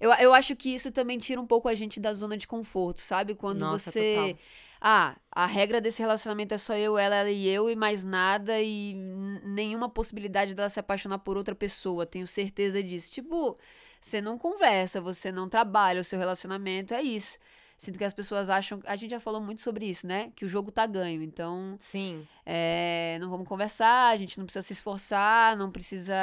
[0.00, 3.02] Eu, eu acho que isso também tira um pouco a gente da zona de conforto,
[3.02, 3.34] sabe?
[3.34, 4.14] Quando Nossa, você.
[4.14, 4.36] Total.
[4.80, 8.58] Ah, a regra desse relacionamento é só eu, ela, ela e eu e mais nada
[8.58, 8.94] e
[9.44, 12.06] nenhuma possibilidade dela se apaixonar por outra pessoa.
[12.06, 13.10] Tenho certeza disso.
[13.10, 13.58] Tipo,
[14.00, 17.38] você não conversa, você não trabalha, o seu relacionamento é isso.
[17.76, 18.80] Sinto que as pessoas acham.
[18.84, 20.32] A gente já falou muito sobre isso, né?
[20.36, 21.22] Que o jogo tá ganho.
[21.22, 21.76] Então.
[21.80, 22.26] Sim.
[22.44, 26.14] É, não vamos conversar, a gente não precisa se esforçar, não precisa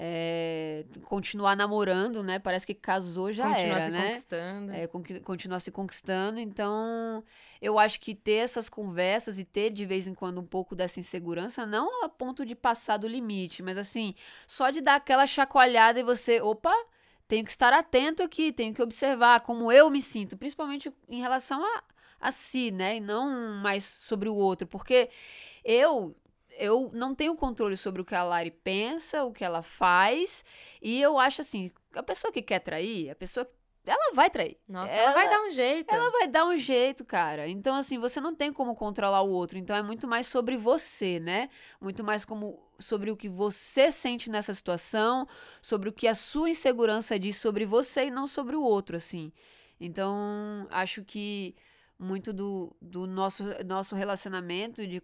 [0.00, 2.38] é, continuar namorando, né?
[2.38, 4.06] Parece que casou já continuar era, se né?
[4.06, 4.72] Conquistando.
[4.72, 6.38] É, con continuar se conquistando.
[6.38, 7.24] Então,
[7.60, 11.00] eu acho que ter essas conversas e ter de vez em quando um pouco dessa
[11.00, 14.14] insegurança, não a ponto de passar do limite, mas assim,
[14.46, 16.72] só de dar aquela chacoalhada e você, opa,
[17.26, 21.60] tenho que estar atento aqui, tenho que observar como eu me sinto, principalmente em relação
[21.64, 21.82] a,
[22.20, 22.98] a si, né?
[22.98, 23.28] E não
[23.60, 25.10] mais sobre o outro, porque
[25.64, 26.14] eu
[26.58, 30.44] eu não tenho controle sobre o que a Lari pensa, o que ela faz,
[30.82, 33.48] e eu acho assim, a pessoa que quer trair, a pessoa
[33.86, 34.56] ela vai trair.
[34.68, 35.94] Nossa, ela, ela, vai dar um jeito.
[35.94, 37.48] Ela vai dar um jeito, cara.
[37.48, 39.56] Então, assim, você não tem como controlar o outro.
[39.56, 41.48] Então, é muito mais sobre você, né?
[41.80, 45.26] Muito mais como sobre o que você sente nessa situação,
[45.62, 49.32] sobre o que a sua insegurança diz sobre você e não sobre o outro, assim.
[49.80, 51.56] Então, acho que
[51.98, 55.02] muito do, do nosso, nosso relacionamento, de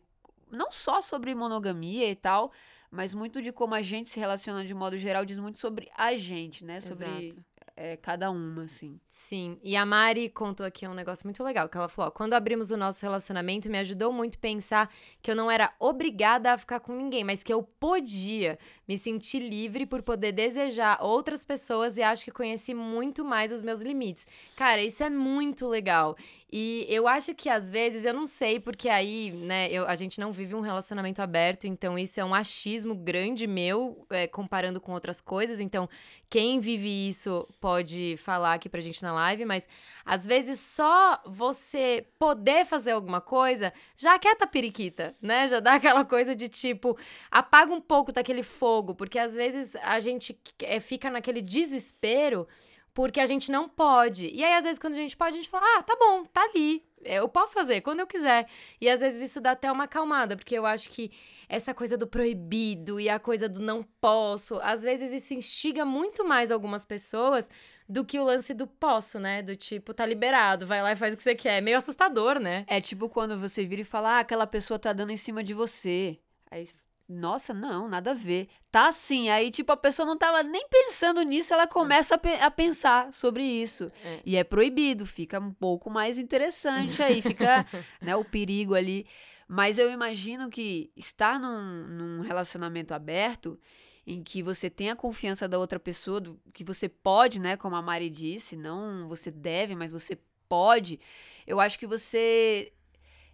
[0.54, 2.52] não só sobre monogamia e tal,
[2.90, 6.14] mas muito de como a gente se relaciona de modo geral diz muito sobre a
[6.16, 6.80] gente, né?
[6.80, 7.34] Sobre
[7.76, 9.00] é, cada uma, assim.
[9.08, 12.34] Sim, e a Mari contou aqui um negócio muito legal, que ela falou, ó, quando
[12.34, 16.80] abrimos o nosso relacionamento, me ajudou muito pensar que eu não era obrigada a ficar
[16.80, 22.02] com ninguém, mas que eu podia me sentir livre por poder desejar outras pessoas e
[22.02, 24.26] acho que conheci muito mais os meus limites.
[24.56, 26.16] Cara, isso é muito legal.
[26.56, 30.20] E eu acho que às vezes, eu não sei, porque aí, né, eu, a gente
[30.20, 34.92] não vive um relacionamento aberto, então isso é um achismo grande meu, é, comparando com
[34.92, 35.58] outras coisas.
[35.58, 35.88] Então,
[36.30, 39.68] quem vive isso pode falar aqui pra gente na live, mas
[40.04, 45.46] às vezes só você poder fazer alguma coisa já quieta a periquita, né?
[45.46, 46.96] Já dá aquela coisa de tipo,
[47.30, 52.48] apaga um pouco daquele fogo, porque às vezes a gente é, fica naquele desespero
[52.94, 54.28] porque a gente não pode.
[54.28, 56.42] E aí, às vezes, quando a gente pode, a gente fala: ah, tá bom, tá
[56.42, 56.82] ali.
[57.04, 58.46] Eu posso fazer quando eu quiser.
[58.80, 61.10] E às vezes isso dá até uma acalmada, porque eu acho que
[61.48, 66.26] essa coisa do proibido e a coisa do não posso, às vezes isso instiga muito
[66.26, 67.50] mais algumas pessoas
[67.86, 69.42] do que o lance do posso, né?
[69.42, 71.58] Do tipo, tá liberado, vai lá e faz o que você quer.
[71.58, 72.64] É meio assustador, né?
[72.66, 75.52] É tipo quando você vira e fala, ah, aquela pessoa tá dando em cima de
[75.52, 76.18] você.
[76.50, 76.66] Aí
[77.08, 78.48] nossa, não, nada a ver.
[78.70, 82.30] Tá assim, aí tipo a pessoa não tava nem pensando nisso, ela começa a, pe
[82.30, 83.90] a pensar sobre isso.
[84.04, 84.20] É.
[84.24, 87.66] E é proibido, fica um pouco mais interessante aí, fica,
[88.00, 89.06] né, o perigo ali.
[89.46, 93.60] Mas eu imagino que estar num, num relacionamento aberto
[94.06, 97.76] em que você tem a confiança da outra pessoa, do, que você pode, né, como
[97.76, 100.98] a Mari disse, não você deve, mas você pode.
[101.46, 102.72] Eu acho que você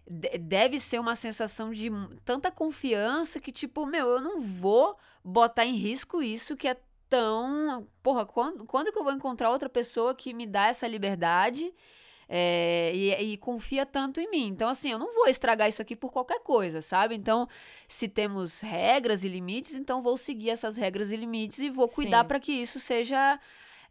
[0.07, 1.89] deve ser uma sensação de
[2.25, 6.77] tanta confiança que, tipo, meu, eu não vou botar em risco isso que é
[7.09, 7.87] tão.
[8.01, 11.73] Porra, quando, quando que eu vou encontrar outra pessoa que me dá essa liberdade
[12.27, 14.47] é, e, e, confia tanto em mim?
[14.47, 17.15] Então, assim, eu não vou estragar isso aqui por qualquer coisa, sabe?
[17.15, 17.47] Então,
[17.87, 22.23] se temos regras e limites, então vou seguir essas regras e limites e vou cuidar
[22.23, 23.39] para que isso seja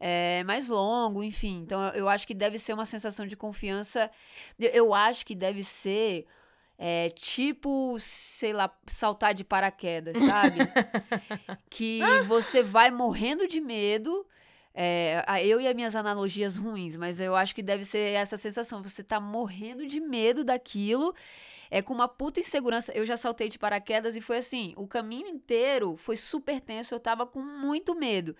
[0.00, 1.60] é, mais longo, enfim.
[1.62, 4.10] Então eu, acho que deve ser uma sensação de confiança.
[4.58, 6.26] Eu, eu acho que deve ser.
[6.82, 10.60] É, tipo, sei lá, saltar de paraquedas, sabe?
[11.68, 14.26] que você vai morrendo de medo,
[14.74, 18.82] É, eu e as minhas analogias ruins, mas eu acho que deve ser essa sensação.
[18.82, 21.14] Você tá morrendo de medo daquilo,
[21.70, 22.92] é com uma puta insegurança.
[22.92, 27.00] Eu já saltei de paraquedas e foi assim: o caminho inteiro foi super tenso, eu
[27.00, 28.34] tava com muito medo.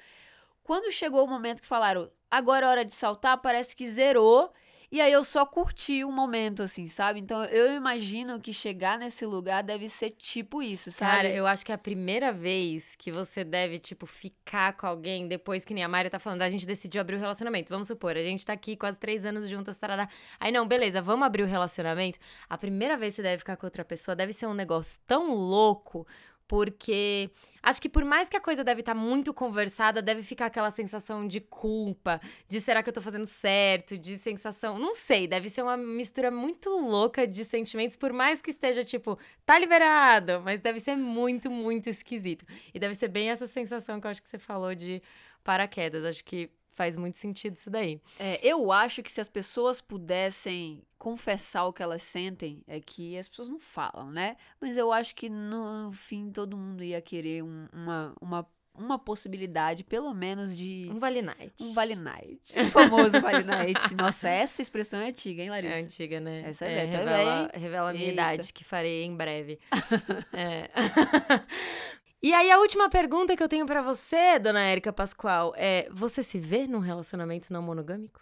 [0.70, 4.52] Quando chegou o momento que falaram, agora é hora de saltar, parece que zerou.
[4.92, 7.18] E aí eu só curti o momento, assim, sabe?
[7.18, 11.10] Então eu imagino que chegar nesse lugar deve ser tipo isso, sabe?
[11.10, 15.26] Cara, eu acho que é a primeira vez que você deve, tipo, ficar com alguém
[15.26, 17.68] depois que nem a Mari tá falando, a gente decidiu abrir o relacionamento.
[17.68, 20.08] Vamos supor, a gente tá aqui quase três anos juntas, tarará.
[20.38, 22.20] Aí não, beleza, vamos abrir o relacionamento.
[22.48, 25.34] A primeira vez que você deve ficar com outra pessoa deve ser um negócio tão
[25.34, 26.06] louco,
[26.50, 27.30] porque
[27.62, 30.68] acho que por mais que a coisa deve estar tá muito conversada, deve ficar aquela
[30.68, 35.48] sensação de culpa, de será que eu tô fazendo certo, de sensação, não sei, deve
[35.48, 40.58] ser uma mistura muito louca de sentimentos, por mais que esteja tipo, tá liberado, mas
[40.58, 42.44] deve ser muito, muito esquisito.
[42.74, 45.00] E deve ser bem essa sensação que eu acho que você falou de
[45.44, 46.04] paraquedas.
[46.04, 48.00] Acho que faz muito sentido isso daí.
[48.18, 53.18] É, eu acho que se as pessoas pudessem confessar o que elas sentem, é que
[53.18, 54.34] as pessoas não falam, né?
[54.58, 58.98] Mas eu acho que no, no fim todo mundo ia querer um, uma, uma uma
[58.98, 60.88] possibilidade, pelo menos, de.
[60.90, 61.52] Um Vale Night.
[61.60, 62.58] Um Vale Night.
[62.58, 63.78] O famoso Vale Night.
[63.94, 65.74] Nossa, essa expressão é antiga, hein, Larissa?
[65.74, 66.42] É antiga, né?
[66.46, 68.14] Essa é, é revela, revela a minha Eita.
[68.14, 69.58] idade, que farei em breve.
[70.32, 70.70] é.
[72.22, 76.22] E aí, a última pergunta que eu tenho para você, dona Érica Pascoal, é: você
[76.22, 78.20] se vê num relacionamento não monogâmico?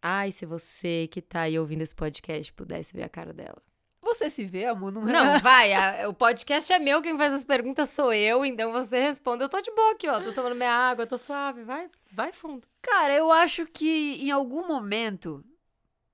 [0.00, 3.60] Ai, se você que tá aí ouvindo esse podcast pudesse ver a cara dela.
[4.00, 4.92] Você se vê, amor?
[4.92, 5.74] Não, não vai.
[5.74, 9.42] A, o podcast é meu, quem faz as perguntas sou eu, então você responde.
[9.42, 10.20] Eu tô de boa aqui, ó.
[10.20, 11.64] Tô tomando minha água, tô suave.
[11.64, 12.64] Vai, vai fundo.
[12.80, 15.44] Cara, eu acho que em algum momento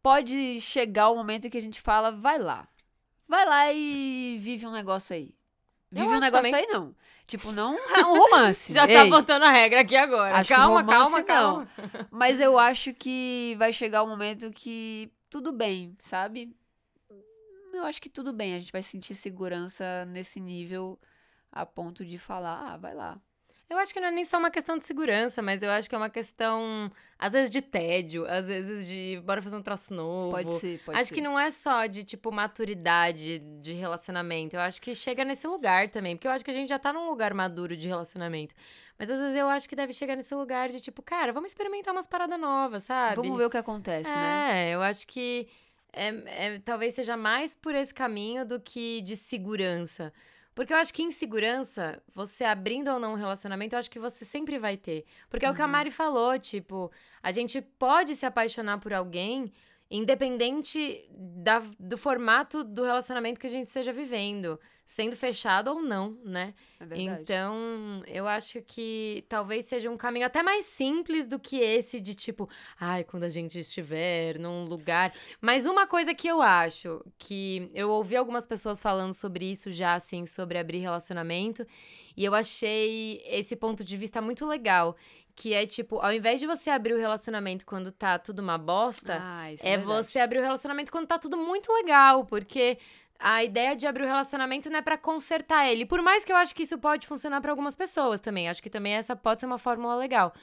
[0.03, 2.67] pode chegar o momento em que a gente fala, vai lá.
[3.29, 5.35] Vai lá e vive um negócio aí.
[5.93, 6.55] Vive um negócio também.
[6.55, 6.95] aí, não.
[7.27, 7.77] Tipo, não
[8.09, 8.73] um romance.
[8.73, 10.43] Já tá Ei, tá botando a regra aqui agora.
[10.45, 11.69] Calma, calma, calma.
[11.77, 12.07] Não.
[12.11, 16.55] Mas eu acho que vai chegar o um momento que tudo bem, sabe?
[17.73, 18.55] Eu acho que tudo bem.
[18.55, 20.99] A gente vai sentir segurança nesse nível
[21.51, 23.21] a ponto de falar, ah, vai lá.
[23.73, 25.95] Eu acho que não é nem só uma questão de segurança, mas eu acho que
[25.95, 30.31] é uma questão, às vezes, de tédio, às vezes de bora fazer um troço novo.
[30.31, 31.15] Pode ser, pode acho ser.
[31.15, 34.57] que não é só de, tipo, maturidade de relacionamento.
[34.57, 36.17] Eu acho que chega nesse lugar também.
[36.17, 38.55] Porque eu acho que a gente já tá num lugar maduro de relacionamento.
[38.99, 41.95] Mas às vezes eu acho que deve chegar nesse lugar de, tipo, cara, vamos experimentar
[41.95, 43.17] umas paradas novas, sabe?
[43.17, 44.69] Vamos ver o que acontece, é, né?
[44.69, 45.49] É, eu acho que
[45.95, 50.13] é, é, talvez seja mais por esse caminho do que de segurança.
[50.55, 54.25] Porque eu acho que insegurança, você abrindo ou não um relacionamento, eu acho que você
[54.25, 55.05] sempre vai ter.
[55.31, 55.71] Porque é o que a uhum.
[55.71, 56.91] Mari falou, tipo,
[57.23, 59.53] a gente pode se apaixonar por alguém
[59.93, 66.19] independente da, do formato do relacionamento que a gente esteja vivendo, sendo fechado ou não,
[66.25, 66.55] né?
[66.81, 67.23] É verdade.
[67.23, 72.15] Então, eu acho que talvez seja um caminho até mais simples do que esse de
[72.15, 72.49] tipo,
[72.81, 75.13] ai, quando a gente estiver num lugar.
[75.43, 79.95] Mas uma coisa que eu acho, que eu ouvi algumas pessoas falando sobre isso já,
[79.95, 81.67] assim, sobre abrir relacionamento,
[82.17, 84.97] e eu achei esse ponto de vista muito legal,
[85.35, 89.19] que é tipo, ao invés de você abrir o relacionamento quando tá tudo uma bosta,
[89.21, 92.79] ah, é, é você abrir o relacionamento quando tá tudo muito legal, porque
[93.19, 95.87] a ideia de abrir o relacionamento não é para consertar ele.
[95.87, 98.49] Por mais que eu acho que isso pode funcionar para algumas pessoas também.
[98.49, 100.35] Acho que também essa pode ser uma fórmula legal.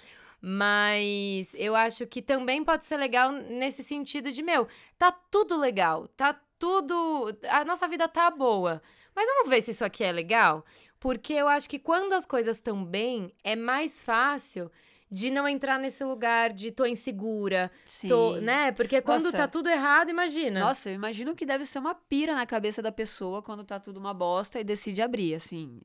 [0.41, 6.07] Mas eu acho que também pode ser legal nesse sentido de, meu, tá tudo legal,
[6.07, 7.37] tá tudo.
[7.49, 8.81] A nossa vida tá boa.
[9.13, 10.63] Mas vamos ver se isso aqui é legal?
[10.99, 14.69] Porque eu acho que quando as coisas estão bem, é mais fácil
[15.11, 18.07] de não entrar nesse lugar de tô insegura, Sim.
[18.07, 18.71] tô, né?
[18.71, 19.37] Porque quando Nossa.
[19.37, 20.59] tá tudo errado, imagina.
[20.59, 23.99] Nossa, eu imagino que deve ser uma pira na cabeça da pessoa quando tá tudo
[23.99, 25.81] uma bosta e decide abrir, assim.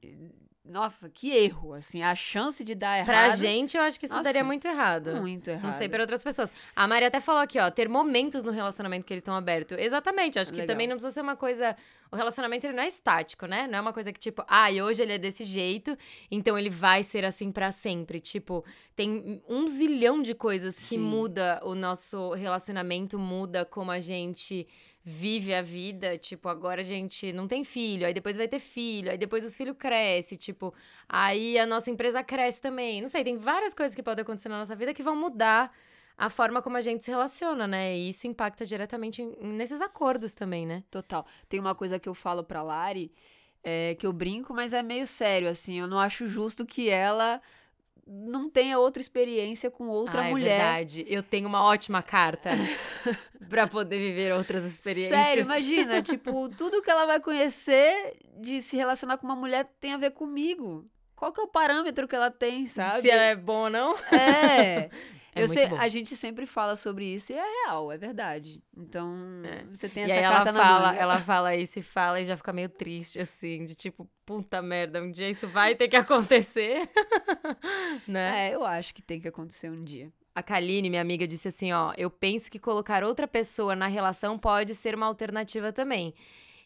[0.65, 3.07] Nossa, que erro, assim, a chance de dar errado.
[3.07, 5.17] Pra gente, eu acho que isso Nossa, daria muito errado.
[5.17, 5.65] Muito errado.
[5.65, 6.51] Não sei para outras pessoas.
[6.75, 9.77] A Maria até falou aqui, ó, ter momentos no relacionamento que eles estão abertos.
[9.77, 10.67] Exatamente, acho Legal.
[10.67, 11.77] que também não precisa ser uma coisa.
[12.11, 13.67] O relacionamento ele não é estático, né?
[13.67, 15.99] Não é uma coisa que, tipo, ah, e hoje ele é desse jeito,
[16.31, 18.19] então ele vai ser assim para sempre.
[18.19, 18.65] Tipo,
[18.97, 20.99] tem um zilhão de coisas que Sim.
[20.99, 24.67] muda o nosso relacionamento, muda como a gente
[25.07, 29.11] vive a vida, tipo, agora a gente não tem filho, aí depois vai ter filho,
[29.11, 30.73] aí depois os filhos crescem, tipo,
[31.07, 33.03] aí a nossa empresa cresce também.
[33.03, 35.71] Não sei, tem várias coisas que podem acontecer na nossa vida que vão mudar
[36.17, 37.95] a forma como a gente se relaciona, né?
[37.99, 40.83] E isso impacta diretamente nesses acordos também, né?
[40.91, 41.27] Total.
[41.51, 43.13] Tem uma coisa que eu falo pra Lari,
[43.63, 45.79] é, que eu brinco, mas é meio sério, assim.
[45.81, 47.43] Eu não acho justo que ela
[48.07, 50.53] não tenha outra experiência com outra ah, mulher.
[50.53, 51.05] É verdade.
[51.09, 52.51] Eu tenho uma ótima carta
[53.49, 55.19] para poder viver outras experiências.
[55.19, 59.95] Sério, imagina, tipo, tudo que ela vai conhecer de se relacionar com uma mulher tem
[59.95, 60.87] a ver comigo.
[61.17, 63.01] qual que é o parâmetro que ela tem, sabe?
[63.01, 63.97] Se ela é bom ou não.
[64.13, 64.91] É.
[65.43, 68.63] É sei, a gente sempre fala sobre isso e é real, é verdade.
[68.77, 69.65] Então, É.
[69.65, 71.01] você tem E essa carta ela na fala, manga.
[71.01, 75.03] ela fala isso e fala e já fica meio triste, assim, de tipo, puta merda,
[75.03, 76.89] um dia isso vai ter que acontecer.
[78.07, 78.49] né?
[78.51, 80.13] É, eu acho que tem que acontecer um dia.
[80.35, 84.37] A Kaline, minha amiga, disse assim: ó, eu penso que colocar outra pessoa na relação
[84.39, 86.13] pode ser uma alternativa também.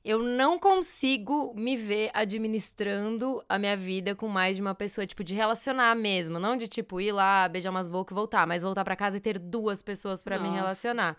[0.09, 5.23] Eu não consigo me ver administrando a minha vida com mais de uma pessoa, tipo,
[5.23, 6.39] de relacionar mesmo.
[6.39, 9.21] Não de, tipo, ir lá, beijar umas bocas e voltar, mas voltar pra casa e
[9.21, 11.15] ter duas pessoas pra me relacionar.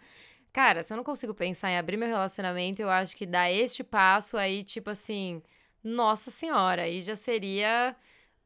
[0.52, 3.84] Cara, se eu não consigo pensar em abrir meu relacionamento, eu acho que dar este
[3.84, 5.44] passo aí, tipo assim,
[5.84, 7.96] nossa senhora, aí já seria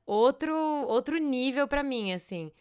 [0.05, 0.53] outro
[0.89, 2.51] outro nível pra mim, assim.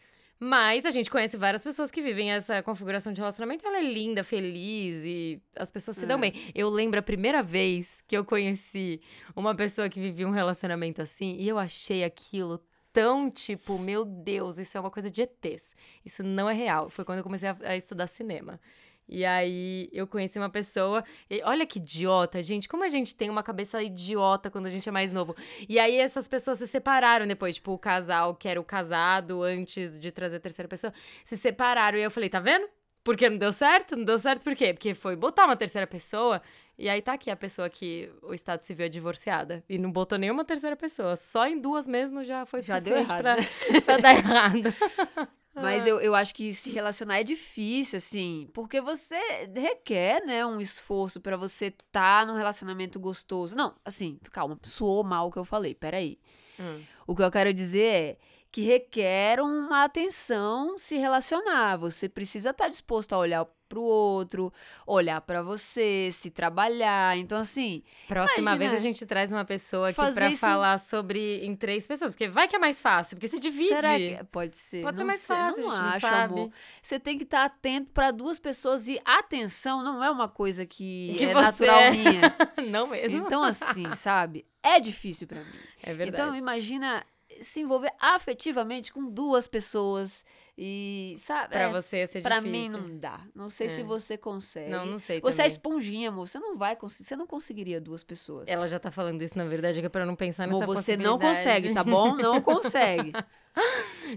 [0.45, 3.65] Mas a gente conhece várias pessoas que vivem essa configuração de relacionamento.
[3.65, 6.21] Ela é linda, feliz e as pessoas se dão É.
[6.21, 6.33] bem.
[6.53, 8.99] Eu lembro a primeira vez que eu conheci
[9.35, 12.59] uma pessoa que vivia um relacionamento assim e eu achei aquilo
[12.91, 15.73] tão tipo, meu Deus, isso é uma coisa de ETs.
[16.05, 16.89] Isso não é real.
[16.89, 18.59] Foi quando eu comecei a, a estudar cinema.
[19.07, 21.03] E aí eu conheci uma pessoa.
[21.29, 22.67] E olha que idiota, gente.
[22.67, 25.35] Como a gente tem uma cabeça idiota quando a gente é mais novo.
[25.67, 27.55] E aí essas pessoas se separaram depois.
[27.55, 31.97] Tipo, o casal que era o casado antes de trazer a terceira pessoa, se separaram.
[31.97, 32.67] E eu falei, tá vendo?
[33.03, 33.95] Porque não deu certo?
[33.97, 34.73] Não deu certo por quê?
[34.73, 36.41] Porque foi botar uma terceira pessoa.
[36.77, 39.63] E aí tá aqui a pessoa que o Estado Civil é divorciada.
[39.69, 41.15] E não botou nenhuma terceira pessoa.
[41.17, 43.35] Só em duas mesmo já foi Já deu errado, pra,
[43.85, 44.73] pra dar errado.
[45.55, 49.15] Mas eu, eu acho que se relacionar é difícil, assim, porque você
[49.55, 53.55] requer, né, um esforço pra você estar num relacionamento gostoso.
[53.55, 56.17] Não, assim, calma, soou mal o que eu falei, peraí.
[56.59, 56.81] Hum.
[57.05, 58.17] O que eu quero dizer é
[58.53, 61.75] que requer uma atenção se relacionar.
[61.77, 64.53] Você precisa estar disposto a olhar pro outro,
[64.85, 67.17] olhar pra você, se trabalhar.
[67.17, 71.55] Então, assim, Próxima Imagina, vez a gente traz uma pessoa aqui isso- falar sobre em
[71.55, 72.13] três pessoas.
[72.13, 73.73] Porque vai que é mais fácil, porque você divide.
[73.75, 74.83] que pode ser?
[74.83, 76.33] Pode ser Não mais sei, fácil, não a gente não acho, sabe.
[76.35, 76.51] amor.
[76.79, 81.15] Você tem que estar atento pra duas pessoas e atenção não é uma coisa que,
[81.17, 81.89] Que é natural é.
[81.91, 82.21] minha.
[82.69, 83.17] não mesmo.
[83.25, 84.45] Então, assim, sabe?
[84.61, 85.49] É difícil pra mim.
[85.81, 86.21] é verdade.
[86.21, 87.03] Então, imagina
[87.43, 90.25] se envolver afetivamente com duas pessoas
[90.57, 91.49] e, sabe?
[91.49, 92.59] Pra é, você ser pra difícil.
[92.61, 93.19] mim não dá.
[93.35, 93.83] Não sei se É.
[93.83, 94.69] você consegue.
[94.69, 95.51] Não, não sei Você é também.
[95.51, 96.27] esponjinha, amor.
[96.27, 97.07] Você não vai conseguir.
[97.07, 98.47] Você não conseguiria duas pessoas.
[98.47, 100.75] Ela já tá falando isso, na verdade, que é pra eu não pensar nessa Amor,
[100.75, 102.15] você não consegue, tá bom?
[102.15, 103.11] Não consegue.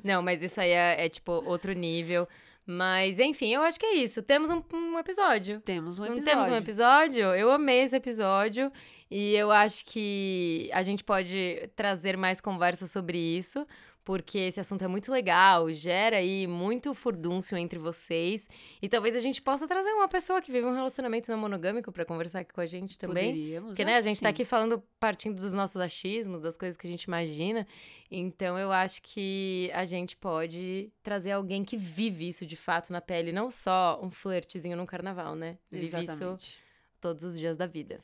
[0.05, 2.29] Não, mas isso aí é, é, tipo outro nível.
[2.69, 4.21] Mas, enfim, eu acho que é isso.
[4.23, 5.61] Temos um, um episódio.
[5.61, 6.25] Temos um episódio.
[6.25, 7.23] temos um episódio?
[7.35, 8.73] Eu amei esse episódio.
[9.11, 13.67] E eu acho que a gente pode trazer mais conversa sobre isso,
[14.07, 18.49] porque esse assunto é muito legal, gera aí muito furdúncio entre vocês.
[18.81, 22.05] E talvez a gente possa trazer uma pessoa que vive um relacionamento não monogâmico pra
[22.05, 23.33] conversar aqui com a gente também.
[23.33, 23.71] Poderíamos.
[23.71, 26.91] Porque, né, a gente tá aqui falando, partindo dos nossos achismos, das coisas que a
[26.91, 27.67] gente imagina.
[28.09, 33.01] Então, eu acho que a gente pode trazer alguém que vive isso de fato na
[33.01, 35.59] pele, não só um flertezinho num carnaval, né?
[35.69, 36.59] Vive isso Exatamente.
[37.01, 38.01] todos os dias da vida.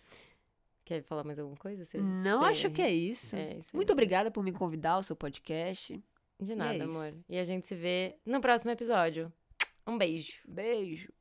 [0.85, 1.85] Quer falar mais alguma coisa?
[2.01, 3.37] Não cê- acho que é isso.
[3.37, 3.93] É, isso Muito aí.
[3.95, 6.03] obrigada por me convidar ao seu podcast.
[6.41, 6.85] De é nada, isso.
[6.85, 7.15] amor.
[7.29, 9.33] E a gente se vê no próximo episódio.
[9.87, 10.39] Um beijo.
[10.47, 11.13] Beijo.